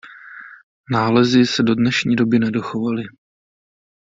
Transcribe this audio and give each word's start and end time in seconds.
Nálezy 0.91 1.45
se 1.45 1.63
do 1.63 1.75
dnešní 1.75 2.15
doby 2.15 2.39
nedochovaly. 2.39 3.03